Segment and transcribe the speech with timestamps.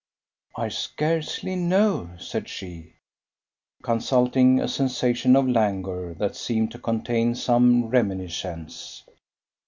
[0.57, 2.93] "I scarcely know," said she,
[3.83, 9.03] consulting a sensation of languor that seemed to contain some reminiscence.